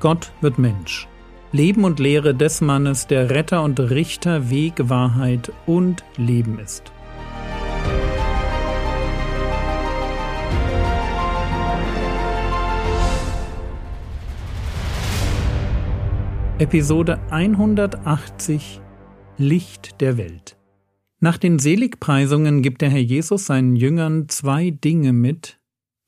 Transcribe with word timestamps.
Gott 0.00 0.30
wird 0.40 0.60
Mensch. 0.60 1.08
Leben 1.50 1.82
und 1.82 1.98
Lehre 1.98 2.32
des 2.32 2.60
Mannes, 2.60 3.08
der 3.08 3.30
Retter 3.30 3.64
und 3.64 3.80
Richter, 3.80 4.48
Weg, 4.48 4.88
Wahrheit 4.88 5.50
und 5.66 6.04
Leben 6.16 6.60
ist. 6.60 6.92
Episode 16.60 17.18
180 17.30 18.80
Licht 19.36 20.00
der 20.00 20.16
Welt. 20.16 20.56
Nach 21.18 21.38
den 21.38 21.58
Seligpreisungen 21.58 22.62
gibt 22.62 22.82
der 22.82 22.90
Herr 22.90 23.00
Jesus 23.00 23.46
seinen 23.46 23.74
Jüngern 23.74 24.28
zwei 24.28 24.70
Dinge 24.70 25.12
mit, 25.12 25.58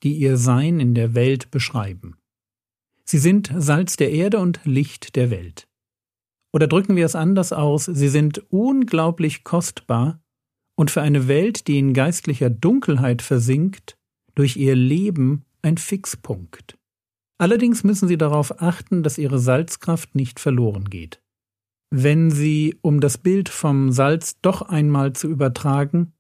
die 0.04 0.14
ihr 0.14 0.36
Sein 0.36 0.78
in 0.78 0.94
der 0.94 1.14
Welt 1.14 1.50
beschreiben. 1.50 2.19
Sie 3.10 3.18
sind 3.18 3.52
Salz 3.56 3.96
der 3.96 4.12
Erde 4.12 4.38
und 4.38 4.60
Licht 4.62 5.16
der 5.16 5.32
Welt. 5.32 5.66
Oder 6.52 6.68
drücken 6.68 6.94
wir 6.94 7.04
es 7.04 7.16
anders 7.16 7.52
aus, 7.52 7.86
sie 7.86 8.08
sind 8.08 8.38
unglaublich 8.52 9.42
kostbar 9.42 10.22
und 10.76 10.92
für 10.92 11.02
eine 11.02 11.26
Welt, 11.26 11.66
die 11.66 11.80
in 11.80 11.92
geistlicher 11.92 12.50
Dunkelheit 12.50 13.20
versinkt, 13.20 13.98
durch 14.36 14.56
ihr 14.56 14.76
Leben 14.76 15.44
ein 15.60 15.76
Fixpunkt. 15.76 16.78
Allerdings 17.36 17.82
müssen 17.82 18.06
Sie 18.06 18.16
darauf 18.16 18.62
achten, 18.62 19.02
dass 19.02 19.18
Ihre 19.18 19.40
Salzkraft 19.40 20.14
nicht 20.14 20.38
verloren 20.38 20.84
geht. 20.84 21.20
Wenn 21.90 22.30
Sie, 22.30 22.78
um 22.80 23.00
das 23.00 23.18
Bild 23.18 23.48
vom 23.48 23.90
Salz 23.90 24.38
doch 24.40 24.62
einmal 24.62 25.14
zu 25.14 25.26
übertragen, 25.26 26.12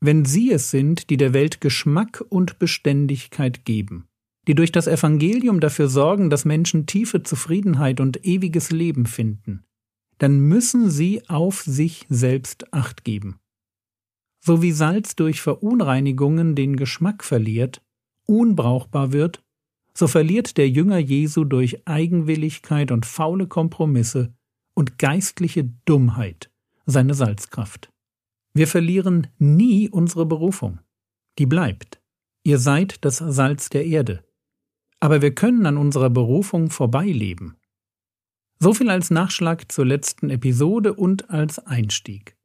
wenn 0.00 0.24
Sie 0.24 0.50
es 0.50 0.72
sind, 0.72 1.08
die 1.08 1.18
der 1.18 1.34
Welt 1.34 1.60
Geschmack 1.60 2.24
und 2.30 2.58
Beständigkeit 2.58 3.64
geben, 3.64 4.08
die 4.48 4.54
durch 4.54 4.72
das 4.72 4.86
Evangelium 4.86 5.60
dafür 5.60 5.88
sorgen, 5.88 6.30
dass 6.30 6.44
Menschen 6.44 6.86
tiefe 6.86 7.22
Zufriedenheit 7.22 8.00
und 8.00 8.24
ewiges 8.24 8.70
Leben 8.70 9.06
finden, 9.06 9.64
dann 10.18 10.40
müssen 10.40 10.90
sie 10.90 11.28
auf 11.28 11.62
sich 11.62 12.06
selbst 12.08 12.72
acht 12.72 13.04
geben. 13.04 13.38
So 14.40 14.60
wie 14.60 14.72
Salz 14.72 15.14
durch 15.14 15.40
Verunreinigungen 15.40 16.56
den 16.56 16.76
Geschmack 16.76 17.22
verliert, 17.22 17.82
unbrauchbar 18.26 19.12
wird, 19.12 19.44
so 19.94 20.08
verliert 20.08 20.56
der 20.56 20.68
Jünger 20.68 20.98
Jesu 20.98 21.44
durch 21.44 21.86
Eigenwilligkeit 21.86 22.90
und 22.90 23.06
faule 23.06 23.46
Kompromisse 23.46 24.34
und 24.74 24.98
geistliche 24.98 25.70
Dummheit 25.84 26.50
seine 26.86 27.14
Salzkraft. 27.14 27.92
Wir 28.54 28.66
verlieren 28.66 29.28
nie 29.38 29.88
unsere 29.88 30.26
Berufung. 30.26 30.80
Die 31.38 31.46
bleibt. 31.46 32.00
Ihr 32.42 32.58
seid 32.58 33.04
das 33.04 33.18
Salz 33.18 33.70
der 33.70 33.86
Erde 33.86 34.24
aber 35.02 35.20
wir 35.20 35.34
können 35.34 35.66
an 35.66 35.78
unserer 35.78 36.10
Berufung 36.10 36.70
vorbeileben. 36.70 37.56
So 38.60 38.72
viel 38.72 38.88
als 38.88 39.10
Nachschlag 39.10 39.72
zur 39.72 39.84
letzten 39.84 40.30
Episode 40.30 40.94
und 40.94 41.28
als 41.28 41.58
Einstieg. 41.58 42.36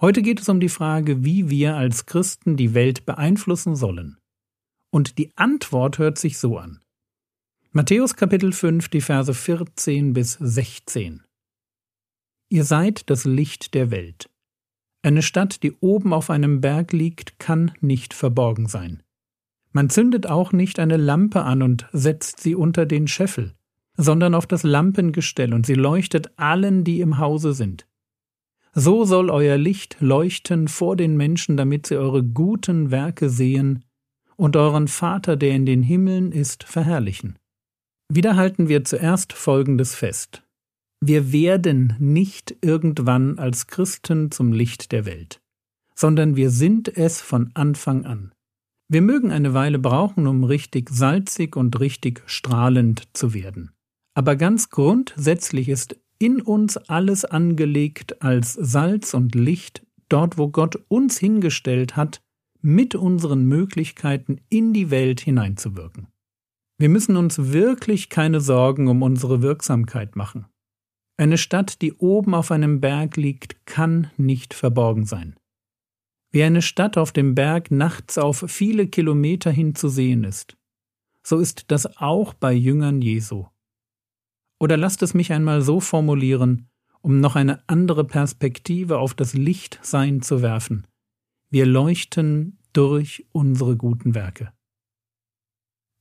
Heute 0.00 0.22
geht 0.22 0.40
es 0.40 0.48
um 0.48 0.58
die 0.58 0.70
Frage, 0.70 1.22
wie 1.22 1.50
wir 1.50 1.76
als 1.76 2.06
Christen 2.06 2.56
die 2.56 2.72
Welt 2.72 3.04
beeinflussen 3.04 3.76
sollen. 3.76 4.16
Und 4.90 5.18
die 5.18 5.36
Antwort 5.36 5.98
hört 5.98 6.16
sich 6.16 6.38
so 6.38 6.56
an. 6.56 6.80
Matthäus 7.72 8.16
Kapitel 8.16 8.52
5, 8.52 8.88
die 8.88 9.02
Verse 9.02 9.34
14 9.34 10.14
bis 10.14 10.32
16. 10.40 11.24
Ihr 12.48 12.64
seid 12.64 13.10
das 13.10 13.26
Licht 13.26 13.74
der 13.74 13.90
Welt. 13.90 14.30
Eine 15.02 15.20
Stadt, 15.20 15.62
die 15.62 15.72
oben 15.80 16.14
auf 16.14 16.30
einem 16.30 16.62
Berg 16.62 16.94
liegt, 16.94 17.38
kann 17.38 17.72
nicht 17.82 18.14
verborgen 18.14 18.66
sein. 18.66 19.02
Man 19.72 19.90
zündet 19.90 20.26
auch 20.26 20.52
nicht 20.52 20.78
eine 20.78 20.96
Lampe 20.96 21.42
an 21.42 21.62
und 21.62 21.86
setzt 21.92 22.40
sie 22.40 22.54
unter 22.54 22.86
den 22.86 23.06
Scheffel, 23.06 23.54
sondern 23.96 24.34
auf 24.34 24.46
das 24.46 24.62
Lampengestell, 24.62 25.52
und 25.52 25.66
sie 25.66 25.74
leuchtet 25.74 26.30
allen, 26.36 26.84
die 26.84 27.00
im 27.00 27.18
Hause 27.18 27.52
sind. 27.52 27.86
So 28.74 29.04
soll 29.04 29.30
euer 29.30 29.58
Licht 29.58 29.96
leuchten 30.00 30.68
vor 30.68 30.96
den 30.96 31.16
Menschen, 31.16 31.56
damit 31.56 31.86
sie 31.86 31.96
eure 31.96 32.22
guten 32.22 32.90
Werke 32.90 33.28
sehen 33.28 33.84
und 34.36 34.56
euren 34.56 34.88
Vater, 34.88 35.36
der 35.36 35.54
in 35.54 35.66
den 35.66 35.82
Himmeln 35.82 36.32
ist, 36.32 36.64
verherrlichen. 36.64 37.38
Wieder 38.08 38.36
halten 38.36 38.68
wir 38.68 38.84
zuerst 38.84 39.32
Folgendes 39.32 39.94
fest. 39.94 40.42
Wir 41.00 41.32
werden 41.32 41.94
nicht 41.98 42.56
irgendwann 42.60 43.38
als 43.38 43.66
Christen 43.66 44.30
zum 44.30 44.52
Licht 44.52 44.92
der 44.92 45.04
Welt, 45.04 45.40
sondern 45.94 46.36
wir 46.36 46.50
sind 46.50 46.88
es 46.96 47.20
von 47.20 47.50
Anfang 47.54 48.06
an. 48.06 48.32
Wir 48.90 49.02
mögen 49.02 49.30
eine 49.30 49.52
Weile 49.52 49.78
brauchen, 49.78 50.26
um 50.26 50.44
richtig 50.44 50.88
salzig 50.88 51.56
und 51.56 51.78
richtig 51.78 52.22
strahlend 52.24 53.06
zu 53.12 53.34
werden. 53.34 53.72
Aber 54.14 54.34
ganz 54.34 54.70
grundsätzlich 54.70 55.68
ist 55.68 56.00
in 56.18 56.40
uns 56.40 56.78
alles 56.78 57.26
angelegt 57.26 58.22
als 58.22 58.54
Salz 58.54 59.12
und 59.12 59.34
Licht, 59.34 59.86
dort 60.08 60.38
wo 60.38 60.48
Gott 60.48 60.82
uns 60.88 61.18
hingestellt 61.18 61.96
hat, 61.96 62.22
mit 62.62 62.94
unseren 62.94 63.44
Möglichkeiten 63.44 64.40
in 64.48 64.72
die 64.72 64.90
Welt 64.90 65.20
hineinzuwirken. 65.20 66.08
Wir 66.78 66.88
müssen 66.88 67.16
uns 67.16 67.52
wirklich 67.52 68.08
keine 68.08 68.40
Sorgen 68.40 68.88
um 68.88 69.02
unsere 69.02 69.42
Wirksamkeit 69.42 70.16
machen. 70.16 70.46
Eine 71.18 71.36
Stadt, 71.36 71.82
die 71.82 71.92
oben 71.92 72.34
auf 72.34 72.50
einem 72.50 72.80
Berg 72.80 73.16
liegt, 73.16 73.66
kann 73.66 74.10
nicht 74.16 74.54
verborgen 74.54 75.04
sein 75.04 75.36
wie 76.30 76.42
eine 76.42 76.62
Stadt 76.62 76.98
auf 76.98 77.12
dem 77.12 77.34
Berg 77.34 77.70
nachts 77.70 78.18
auf 78.18 78.44
viele 78.48 78.86
Kilometer 78.86 79.50
hin 79.50 79.74
zu 79.74 79.88
sehen 79.88 80.24
ist. 80.24 80.56
So 81.22 81.38
ist 81.38 81.70
das 81.70 81.98
auch 81.98 82.34
bei 82.34 82.52
Jüngern 82.52 83.02
Jesu. 83.02 83.46
Oder 84.60 84.76
lasst 84.76 85.02
es 85.02 85.14
mich 85.14 85.32
einmal 85.32 85.62
so 85.62 85.80
formulieren, 85.80 86.68
um 87.00 87.20
noch 87.20 87.36
eine 87.36 87.62
andere 87.68 88.04
Perspektive 88.04 88.98
auf 88.98 89.14
das 89.14 89.34
Lichtsein 89.34 90.20
zu 90.20 90.42
werfen. 90.42 90.86
Wir 91.50 91.64
leuchten 91.64 92.58
durch 92.72 93.26
unsere 93.32 93.76
guten 93.76 94.14
Werke. 94.14 94.52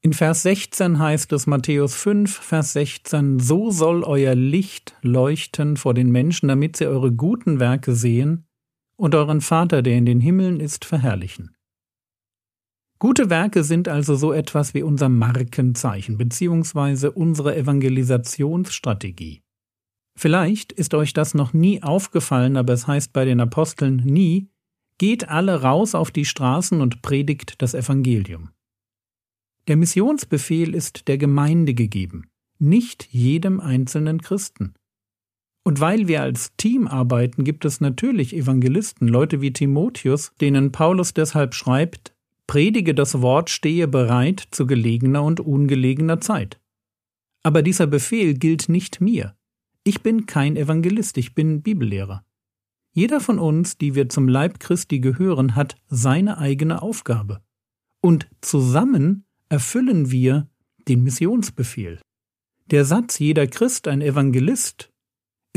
In 0.02 0.14
Vers 0.14 0.44
16 0.44 1.00
heißt 1.00 1.32
es 1.34 1.48
Matthäus 1.48 1.96
5, 1.96 2.38
Vers 2.38 2.74
16, 2.74 3.40
So 3.40 3.72
soll 3.72 4.04
euer 4.04 4.36
Licht 4.36 4.96
leuchten 5.02 5.76
vor 5.78 5.94
den 5.94 6.12
Menschen, 6.12 6.48
damit 6.48 6.78
sie 6.78 6.88
eure 6.88 7.12
guten 7.12 7.60
Werke 7.60 7.96
sehen 7.96 8.47
und 8.98 9.16
euren 9.16 9.42
Vater, 9.42 9.82
der 9.82 9.98
in 9.98 10.06
den 10.06 10.20
Himmeln 10.20 10.60
ist, 10.60 10.84
verherrlichen. 10.86 11.56
Gute 13.00 13.30
Werke 13.30 13.64
sind 13.64 13.88
also 13.88 14.16
so 14.16 14.34
etwas 14.34 14.74
wie 14.74 14.82
unser 14.82 15.08
Markenzeichen 15.08 16.18
bzw. 16.18 17.10
unsere 17.10 17.56
Evangelisationsstrategie. 17.56 19.44
Vielleicht 20.18 20.72
ist 20.72 20.96
euch 20.96 21.14
das 21.14 21.36
noch 21.36 21.54
nie 21.54 21.84
aufgefallen, 21.84 22.58
aber 22.58 22.74
es 22.74 22.88
heißt 22.88 23.14
bei 23.14 23.24
den 23.24 23.40
Aposteln 23.40 23.98
nie, 23.98 24.50
geht 24.98 25.30
alle 25.30 25.62
raus 25.62 25.94
auf 25.94 26.10
die 26.10 26.26
Straßen 26.26 26.82
und 26.82 27.04
predigt 27.04 27.62
das 27.62 27.76
Evangelium. 27.76 28.50
Der 29.68 29.78
Missionsbefehl 29.78 30.74
ist 30.74 31.08
der 31.08 31.20
Gemeinde 31.20 31.76
gegeben, 31.76 32.32
nicht 32.58 33.08
jedem 33.12 33.60
einzelnen 33.60 34.22
Christen. 34.22 34.74
Und 35.68 35.82
weil 35.82 36.08
wir 36.08 36.22
als 36.22 36.56
Team 36.56 36.88
arbeiten, 36.88 37.44
gibt 37.44 37.66
es 37.66 37.82
natürlich 37.82 38.34
Evangelisten, 38.34 39.06
Leute 39.06 39.42
wie 39.42 39.52
Timotheus, 39.52 40.32
denen 40.40 40.72
Paulus 40.72 41.14
deshalb 41.14 41.54
schreibt, 41.54 42.16
Predige 42.48 42.96
das 42.96 43.22
Wort, 43.22 43.50
stehe 43.50 43.90
bereit 43.90 44.48
zu 44.52 44.66
gelegener 44.66 45.24
und 45.24 45.42
ungelegener 45.42 46.22
Zeit. 46.22 46.58
Aber 47.44 47.62
dieser 47.62 47.86
Befehl 47.86 48.36
gilt 48.36 48.70
nicht 48.70 49.02
mir. 49.02 49.36
Ich 49.84 50.02
bin 50.02 50.26
kein 50.26 50.56
Evangelist, 50.56 51.18
ich 51.18 51.36
bin 51.36 51.62
Bibellehrer. 51.64 52.24
Jeder 52.94 53.20
von 53.20 53.38
uns, 53.38 53.78
die 53.78 53.94
wir 53.94 54.08
zum 54.08 54.30
Leib 54.30 54.62
Christi 54.62 55.02
gehören, 55.02 55.58
hat 55.58 55.76
seine 55.90 56.38
eigene 56.38 56.82
Aufgabe. 56.82 57.42
Und 58.00 58.30
zusammen 58.40 59.26
erfüllen 59.50 60.12
wir 60.12 60.48
den 60.88 61.04
Missionsbefehl. 61.04 62.00
Der 62.72 62.86
Satz 62.86 63.20
jeder 63.20 63.48
Christ 63.48 63.90
ein 63.90 64.00
Evangelist 64.00 64.94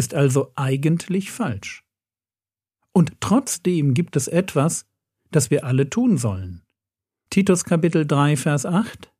ist 0.00 0.14
also 0.14 0.50
eigentlich 0.56 1.31
falsch. 1.31 1.85
Und 2.94 3.20
trotzdem 3.20 3.93
gibt 3.93 4.17
es 4.17 4.29
etwas, 4.29 4.87
das 5.31 5.50
wir 5.50 5.64
alle 5.64 5.91
tun 5.91 6.17
sollen. 6.17 6.62
Titus 7.29 7.64
Kapitel 7.64 8.06
3, 8.06 8.38
Vers 8.38 8.64
8 8.64 9.12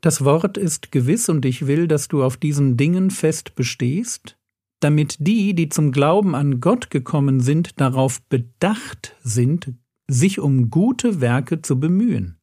Das 0.00 0.24
Wort 0.24 0.56
ist 0.56 0.92
gewiss 0.92 1.28
und 1.28 1.44
ich 1.44 1.66
will, 1.66 1.88
dass 1.88 2.08
du 2.08 2.24
auf 2.24 2.38
diesen 2.38 2.78
Dingen 2.78 3.10
fest 3.10 3.54
bestehst, 3.54 4.38
damit 4.80 5.18
die, 5.20 5.54
die 5.54 5.68
zum 5.68 5.92
Glauben 5.92 6.34
an 6.34 6.60
Gott 6.62 6.88
gekommen 6.88 7.40
sind, 7.40 7.78
darauf 7.78 8.22
bedacht 8.22 9.14
sind, 9.22 9.74
sich 10.08 10.40
um 10.40 10.70
gute 10.70 11.20
Werke 11.20 11.60
zu 11.60 11.78
bemühen. 11.78 12.38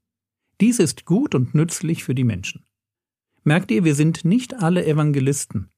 Dies 0.61 0.77
ist 0.77 1.05
gut 1.05 1.33
und 1.33 1.55
nützlich 1.55 2.03
für 2.03 2.13
die 2.13 2.23
Menschen. 2.23 2.63
Merkt 3.43 3.71
ihr, 3.71 3.83
wir 3.83 3.95
sind 3.95 4.23
nicht 4.23 4.53
alle 4.53 4.85
Evangelisten 4.85 5.71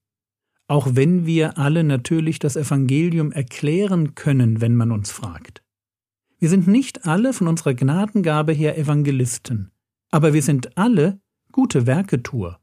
auch 0.71 0.95
wenn 0.95 1.25
wir 1.25 1.57
alle 1.57 1.83
natürlich 1.83 2.39
das 2.39 2.55
Evangelium 2.55 3.33
erklären 3.33 4.15
können, 4.15 4.61
wenn 4.61 4.73
man 4.73 4.93
uns 4.93 5.11
fragt. 5.11 5.61
Wir 6.39 6.47
sind 6.47 6.65
nicht 6.65 7.05
alle 7.05 7.33
von 7.33 7.49
unserer 7.49 7.73
Gnadengabe 7.73 8.53
her 8.53 8.77
Evangelisten, 8.77 9.71
aber 10.11 10.31
wir 10.33 10.41
sind 10.41 10.77
alle 10.77 11.19
gute 11.51 11.87
Werketuer. 11.87 12.61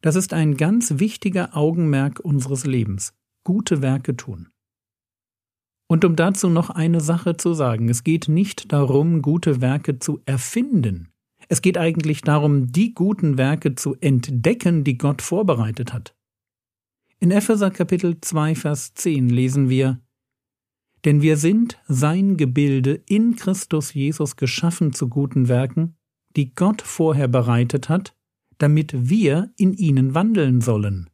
Das 0.00 0.16
ist 0.16 0.32
ein 0.32 0.56
ganz 0.56 0.98
wichtiger 0.98 1.56
Augenmerk 1.56 2.18
unseres 2.18 2.66
Lebens. 2.66 3.14
Gute 3.44 3.82
Werke 3.82 4.16
tun. 4.16 4.48
Und 5.86 6.04
um 6.04 6.16
dazu 6.16 6.48
noch 6.48 6.70
eine 6.70 7.00
Sache 7.00 7.36
zu 7.36 7.54
sagen, 7.54 7.88
es 7.88 8.02
geht 8.02 8.26
nicht 8.26 8.72
darum, 8.72 9.22
gute 9.22 9.60
Werke 9.60 10.00
zu 10.00 10.20
erfinden. 10.26 11.12
Es 11.48 11.62
geht 11.62 11.78
eigentlich 11.78 12.22
darum, 12.22 12.72
die 12.72 12.94
guten 12.94 13.38
Werke 13.38 13.76
zu 13.76 13.94
entdecken, 14.00 14.82
die 14.82 14.98
Gott 14.98 15.22
vorbereitet 15.22 15.92
hat. 15.92 16.16
In 17.22 17.30
Epheser 17.30 17.70
Kapitel 17.70 18.20
2, 18.20 18.56
Vers 18.56 18.94
10 18.94 19.28
lesen 19.28 19.68
wir, 19.68 20.00
Denn 21.04 21.22
wir 21.22 21.36
sind 21.36 21.80
sein 21.86 22.36
Gebilde 22.36 23.00
in 23.06 23.36
Christus 23.36 23.94
Jesus 23.94 24.34
geschaffen 24.34 24.92
zu 24.92 25.08
guten 25.08 25.46
Werken, 25.46 25.94
die 26.34 26.52
Gott 26.52 26.82
vorher 26.82 27.28
bereitet 27.28 27.88
hat, 27.88 28.16
damit 28.58 29.08
wir 29.08 29.52
in 29.56 29.72
ihnen 29.72 30.16
wandeln 30.16 30.60
sollen. 30.62 31.10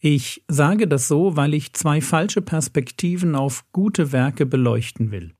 Ich 0.00 0.44
sage 0.48 0.88
das 0.88 1.06
so, 1.06 1.36
weil 1.36 1.54
ich 1.54 1.74
zwei 1.74 2.00
falsche 2.00 2.42
Perspektiven 2.42 3.36
auf 3.36 3.70
gute 3.70 4.10
Werke 4.10 4.46
beleuchten 4.46 5.12
will. 5.12 5.32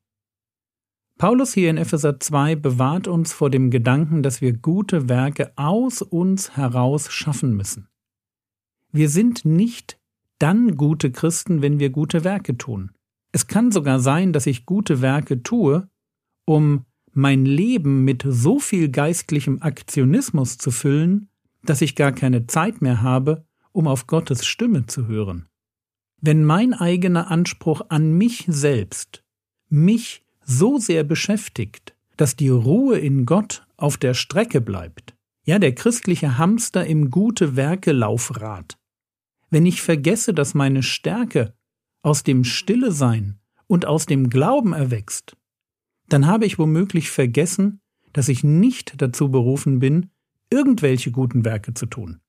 Paulus 1.19 1.53
hier 1.53 1.71
in 1.71 1.79
Epheser 1.79 2.21
2 2.21 2.55
bewahrt 2.55 3.09
uns 3.09 3.33
vor 3.33 3.51
dem 3.51 3.73
Gedanken, 3.73 4.23
dass 4.23 4.41
wir 4.41 4.53
gute 4.53 5.09
Werke 5.09 5.53
aus 5.57 6.01
uns 6.01 6.57
heraus 6.57 7.11
schaffen 7.11 7.57
müssen. 7.57 7.89
Wir 8.97 9.09
sind 9.09 9.45
nicht 9.45 9.99
dann 10.39 10.77
gute 10.77 11.11
Christen, 11.11 11.63
wenn 11.63 11.81
wir 11.81 11.91
gute 11.91 12.23
Werke 12.23 12.57
tun. 12.57 12.93
Es 13.33 13.49
kann 13.49 13.73
sogar 13.73 13.99
sein, 13.99 14.33
dass 14.33 14.47
ich 14.47 14.67
gute 14.67 15.03
Werke 15.03 15.43
tue, 15.43 15.89
um 16.45 16.85
mein 17.13 17.45
Leben 17.45 18.05
mit 18.05 18.23
so 18.25 18.61
viel 18.61 18.89
geistlichem 18.89 19.61
Aktionismus 19.61 20.59
zu 20.59 20.71
füllen, 20.71 21.29
dass 21.65 21.83
ich 21.83 21.97
gar 21.97 22.13
keine 22.13 22.47
Zeit 22.47 22.83
mehr 22.83 23.03
habe, 23.03 23.45
um 23.73 23.89
auf 23.89 24.07
Gottes 24.07 24.47
Stimme 24.47 24.87
zu 24.87 25.09
hören. 25.09 25.47
Wenn 26.21 26.45
mein 26.45 26.73
eigener 26.73 27.33
Anspruch 27.33 27.83
an 27.89 28.17
mich 28.17 28.45
selbst 28.47 29.25
mich 29.69 30.25
so 30.45 30.79
sehr 30.79 31.03
beschäftigt, 31.03 31.97
dass 32.17 32.37
die 32.37 32.49
Ruhe 32.49 32.97
in 33.01 33.27
Gott 33.27 33.67
auf 33.77 33.97
der 33.97 34.15
Strecke 34.15 34.61
bleibt, 34.61 35.17
ja 35.45 35.59
der 35.59 35.75
christliche 35.75 36.39
Hamster 36.39 36.87
im 36.87 37.11
gute 37.11 37.57
Werke 37.57 37.91
Laufrad, 37.91 38.79
wenn 39.55 39.67
ich 39.67 39.83
vergesse, 39.83 40.35
dass 40.35 40.55
meine 40.55 40.83
Stärke 40.83 41.55
aus 42.03 42.25
dem 42.25 42.43
Stille 42.43 42.91
sein 42.91 43.39
und 43.69 43.87
aus 43.87 44.05
dem 44.05 44.29
Glauben 44.29 44.73
erwächst, 44.73 45.37
dann 46.09 46.27
habe 46.27 46.45
ich 46.45 46.59
womöglich 46.59 47.09
vergessen, 47.09 47.81
dass 48.13 48.29
ich 48.29 48.43
nicht 48.43 49.01
dazu 49.01 49.31
berufen 49.31 49.79
bin, 49.79 50.11
irgendwelche 50.51 51.13
guten 51.13 51.45
Werke 51.45 51.73
zu 51.73 51.87
tun, 51.87 52.21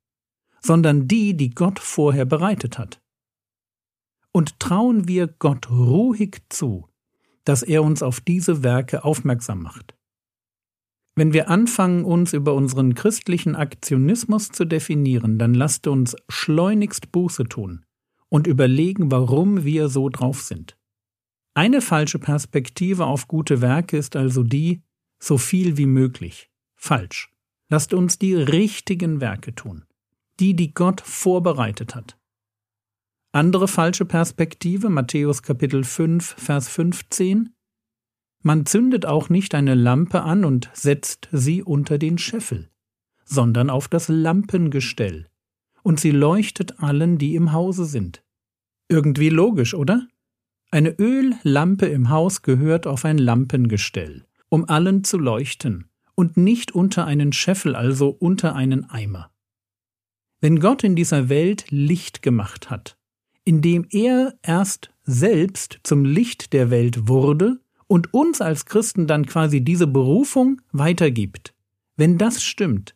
sondern 0.62 1.08
die, 1.08 1.36
die 1.36 1.50
Gott 1.50 1.80
vorher 1.80 2.26
bereitet 2.26 2.78
hat. 2.78 3.02
Und 4.32 4.60
trauen 4.60 5.08
wir 5.08 5.26
Gott 5.26 5.72
ruhig 5.72 6.44
zu, 6.50 6.88
dass 7.44 7.64
er 7.64 7.82
uns 7.82 8.04
auf 8.04 8.22
diese 8.22 8.62
Werke 8.62 9.04
aufmerksam 9.04 9.64
macht. 9.64 9.98
Wenn 11.16 11.32
wir 11.32 11.50
anfangen, 11.50 12.04
uns 12.04 12.34
über 12.34 12.54
unseren 12.54 12.94
christlichen 12.94 13.56
Aktionismus 13.56 14.50
zu 14.50 14.66
definieren, 14.66 15.40
dann 15.40 15.54
lasst 15.54 15.88
uns 15.88 16.16
schleunigst 16.28 17.14
Buße 17.14 17.46
tun 17.46 17.86
und 18.28 18.48
überlegen, 18.48 19.12
warum 19.12 19.64
wir 19.64 19.88
so 19.88 20.10
drauf 20.10 20.42
sind. 20.42 20.78
Eine 21.54 21.80
falsche 21.80 22.20
Perspektive 22.20 23.06
auf 23.06 23.30
gute 23.30 23.62
Werke 23.62 23.98
ist 23.98 24.18
also 24.18 24.44
die, 24.44 24.82
so 25.18 25.38
viel 25.38 25.78
wie 25.78 25.86
möglich. 25.86 26.50
Falsch. 26.76 27.32
Lasst 27.70 27.94
uns 27.94 28.20
die 28.20 28.36
richtigen 28.36 29.22
Werke 29.22 29.56
tun. 29.56 29.86
Die, 30.42 30.54
die 30.54 30.74
Gott 30.74 31.00
vorbereitet 31.00 31.96
hat. 31.96 32.18
Andere 33.32 33.70
falsche 33.70 34.06
Perspektive, 34.06 34.90
Matthäus 34.90 35.42
Kapitel 35.42 35.86
5, 35.86 36.36
Vers 36.38 36.68
15. 36.68 37.56
Man 38.48 38.68
zündet 38.68 39.08
auch 39.08 39.30
nicht 39.30 39.56
eine 39.56 39.74
Lampe 39.74 40.22
an 40.22 40.46
und 40.46 40.70
setzt 40.72 41.30
sie 41.32 41.64
unter 41.64 41.98
den 41.98 42.20
Scheffel, 42.20 42.70
sondern 43.24 43.72
auf 43.72 43.88
das 43.88 44.08
Lampengestell, 44.08 45.26
und 45.82 46.00
sie 46.00 46.12
leuchtet 46.12 46.80
allen, 46.80 47.18
die 47.18 47.34
im 47.34 47.54
Hause 47.54 47.86
sind. 47.86 48.24
Irgendwie 48.88 49.30
logisch, 49.30 49.74
oder? 49.74 50.08
Eine 50.70 50.92
Öllampe 51.00 51.88
im 51.88 52.12
Haus 52.12 52.44
gehört 52.44 52.86
auf 52.86 53.04
ein 53.04 53.18
Lampengestell, 53.18 54.28
um 54.50 54.70
allen 54.70 55.04
zu 55.04 55.18
leuchten, 55.18 55.90
und 56.14 56.38
nicht 56.38 56.72
unter 56.72 57.06
einen 57.06 57.34
Scheffel, 57.34 57.76
also 57.76 58.10
unter 58.10 58.56
einen 58.56 58.88
Eimer. 58.88 59.32
Wenn 60.40 60.60
Gott 60.60 60.84
in 60.84 60.96
dieser 60.96 61.30
Welt 61.30 61.66
Licht 61.72 62.22
gemacht 62.22 62.70
hat, 62.70 62.96
indem 63.44 63.88
er 63.90 64.38
erst 64.44 64.92
selbst 65.02 65.80
zum 65.82 66.06
Licht 66.06 66.54
der 66.54 66.70
Welt 66.70 67.08
wurde 67.08 67.60
und 67.88 68.14
uns 68.14 68.42
als 68.42 68.66
Christen 68.66 69.08
dann 69.08 69.26
quasi 69.26 69.62
diese 69.62 69.88
Berufung 69.88 70.62
weitergibt, 70.72 71.54
wenn 71.98 72.18
das 72.18 72.44
stimmt, 72.44 72.96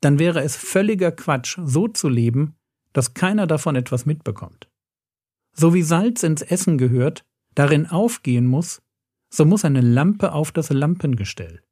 dann 0.00 0.18
wäre 0.18 0.42
es 0.42 0.56
völliger 0.56 1.12
Quatsch, 1.12 1.58
so 1.64 1.88
zu 1.88 2.08
leben, 2.08 2.56
dass 2.92 3.14
keiner 3.14 3.46
davon 3.46 3.76
etwas 3.76 4.04
mitbekommt. 4.04 4.68
So 5.52 5.74
wie 5.74 5.82
Salz 5.82 6.22
ins 6.22 6.42
Essen 6.42 6.78
gehört, 6.78 7.24
darin 7.54 7.86
aufgehen 7.86 8.46
muss, 8.46 8.82
so 9.30 9.44
muss 9.44 9.64
eine 9.64 9.80
Lampe 9.80 10.32
auf 10.32 10.52
das 10.52 10.70
Lampengestell. 10.70 11.62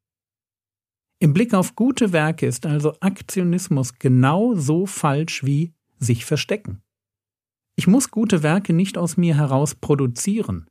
Im 1.19 1.35
Blick 1.35 1.53
auf 1.53 1.77
gute 1.77 2.13
Werke 2.13 2.47
ist 2.47 2.65
also 2.65 2.95
Aktionismus 3.01 3.99
genau 3.99 4.55
so 4.55 4.87
falsch 4.87 5.45
wie 5.45 5.75
sich 5.99 6.25
verstecken. 6.25 6.83
Ich 7.77 7.87
muss 7.87 8.11
gute 8.11 8.43
Werke 8.43 8.73
nicht 8.73 8.97
aus 8.97 9.17
mir 9.17 9.37
heraus 9.37 9.75
produzieren, 9.75 10.69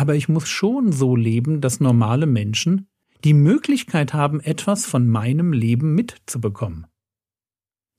aber 0.00 0.14
ich 0.14 0.30
muss 0.30 0.48
schon 0.48 0.92
so 0.92 1.14
leben, 1.14 1.60
dass 1.60 1.78
normale 1.78 2.24
Menschen 2.24 2.88
die 3.22 3.34
Möglichkeit 3.34 4.14
haben, 4.14 4.40
etwas 4.40 4.86
von 4.86 5.06
meinem 5.06 5.52
Leben 5.52 5.94
mitzubekommen. 5.94 6.86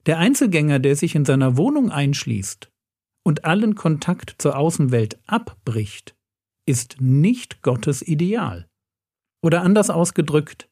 Der 0.07 0.17
Einzelgänger, 0.17 0.79
der 0.79 0.95
sich 0.95 1.13
in 1.13 1.25
seiner 1.25 1.57
Wohnung 1.57 1.91
einschließt 1.91 2.71
und 3.21 3.45
allen 3.45 3.75
Kontakt 3.75 4.33
zur 4.39 4.57
Außenwelt 4.57 5.19
abbricht, 5.27 6.15
ist 6.65 6.99
nicht 6.99 7.61
Gottes 7.61 8.01
Ideal. 8.01 8.67
Oder 9.43 9.61
anders 9.61 9.91
ausgedrückt, 9.91 10.69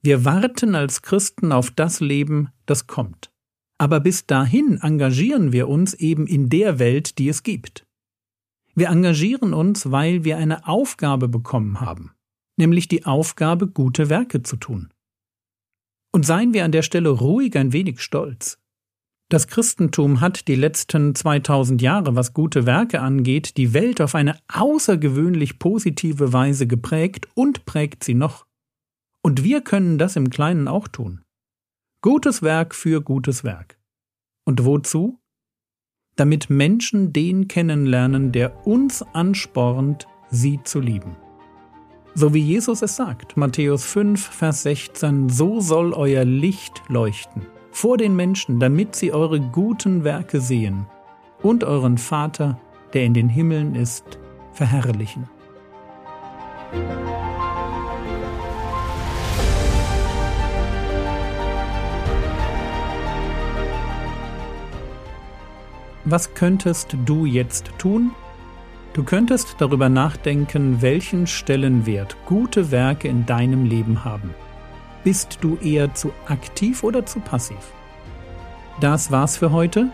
wir 0.00 0.24
warten 0.24 0.76
als 0.76 1.02
Christen 1.02 1.50
auf 1.50 1.72
das 1.72 1.98
Leben, 1.98 2.50
das 2.66 2.86
kommt. 2.86 3.32
Aber 3.78 3.98
bis 3.98 4.26
dahin 4.26 4.78
engagieren 4.80 5.50
wir 5.50 5.66
uns 5.66 5.94
eben 5.94 6.28
in 6.28 6.48
der 6.50 6.78
Welt, 6.78 7.18
die 7.18 7.28
es 7.28 7.42
gibt. 7.42 7.84
Wir 8.74 8.88
engagieren 8.88 9.52
uns, 9.52 9.90
weil 9.90 10.24
wir 10.24 10.38
eine 10.38 10.66
Aufgabe 10.66 11.28
bekommen 11.28 11.80
haben, 11.80 12.12
nämlich 12.56 12.88
die 12.88 13.04
Aufgabe, 13.04 13.66
gute 13.66 14.08
Werke 14.08 14.42
zu 14.42 14.56
tun. 14.56 14.92
Und 16.12 16.24
seien 16.24 16.54
wir 16.54 16.64
an 16.64 16.72
der 16.72 16.82
Stelle 16.82 17.10
ruhig 17.10 17.56
ein 17.56 17.72
wenig 17.72 18.00
stolz. 18.00 18.58
Das 19.32 19.46
Christentum 19.46 20.20
hat 20.20 20.46
die 20.46 20.56
letzten 20.56 21.14
2000 21.14 21.80
Jahre, 21.80 22.16
was 22.16 22.34
gute 22.34 22.66
Werke 22.66 23.00
angeht, 23.00 23.56
die 23.56 23.72
Welt 23.72 24.02
auf 24.02 24.14
eine 24.14 24.38
außergewöhnlich 24.48 25.58
positive 25.58 26.34
Weise 26.34 26.66
geprägt 26.66 27.28
und 27.34 27.64
prägt 27.64 28.04
sie 28.04 28.12
noch. 28.12 28.46
Und 29.22 29.42
wir 29.42 29.62
können 29.62 29.96
das 29.96 30.16
im 30.16 30.28
Kleinen 30.28 30.68
auch 30.68 30.86
tun. 30.86 31.22
Gutes 32.02 32.42
Werk 32.42 32.74
für 32.74 33.00
gutes 33.00 33.42
Werk. 33.42 33.78
Und 34.44 34.64
wozu? 34.64 35.21
Damit 36.16 36.50
Menschen 36.50 37.12
den 37.12 37.48
kennenlernen, 37.48 38.32
der 38.32 38.66
uns 38.66 39.02
anspornt, 39.12 40.06
sie 40.30 40.60
zu 40.62 40.80
lieben. 40.80 41.16
So 42.14 42.34
wie 42.34 42.40
Jesus 42.40 42.82
es 42.82 42.96
sagt, 42.96 43.36
Matthäus 43.36 43.84
5, 43.86 44.20
Vers 44.22 44.62
16, 44.64 45.30
so 45.30 45.60
soll 45.60 45.94
euer 45.94 46.24
Licht 46.24 46.82
leuchten 46.88 47.46
vor 47.72 47.96
den 47.96 48.14
Menschen, 48.14 48.60
damit 48.60 48.94
sie 48.94 49.12
eure 49.12 49.40
guten 49.40 50.04
Werke 50.04 50.40
sehen 50.40 50.86
und 51.42 51.64
euren 51.64 51.98
Vater, 51.98 52.60
der 52.92 53.04
in 53.04 53.14
den 53.14 53.28
Himmeln 53.28 53.74
ist, 53.74 54.18
verherrlichen. 54.52 55.28
Was 66.04 66.34
könntest 66.34 66.96
du 67.06 67.26
jetzt 67.26 67.70
tun? 67.78 68.10
Du 68.92 69.04
könntest 69.04 69.56
darüber 69.58 69.88
nachdenken, 69.88 70.82
welchen 70.82 71.26
Stellenwert 71.26 72.16
gute 72.26 72.70
Werke 72.70 73.08
in 73.08 73.24
deinem 73.24 73.64
Leben 73.64 74.04
haben. 74.04 74.34
Bist 75.04 75.38
du 75.40 75.56
eher 75.56 75.94
zu 75.94 76.12
aktiv 76.26 76.82
oder 76.82 77.06
zu 77.06 77.20
passiv? 77.20 77.72
Das 78.80 79.10
war's 79.10 79.36
für 79.36 79.52
heute. 79.52 79.90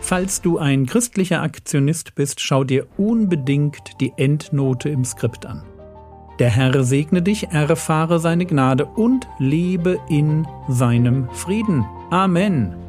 Falls 0.00 0.40
du 0.40 0.58
ein 0.58 0.86
christlicher 0.86 1.42
Aktionist 1.42 2.14
bist, 2.14 2.40
schau 2.40 2.62
dir 2.62 2.86
unbedingt 2.96 4.00
die 4.00 4.12
Endnote 4.16 4.88
im 4.88 5.04
Skript 5.04 5.44
an. 5.44 5.64
Der 6.38 6.50
Herr 6.50 6.84
segne 6.84 7.20
dich, 7.20 7.48
erfahre 7.48 8.20
seine 8.20 8.46
Gnade 8.46 8.86
und 8.86 9.26
lebe 9.40 9.98
in 10.08 10.46
seinem 10.68 11.28
Frieden. 11.30 11.84
Amen. 12.10 12.87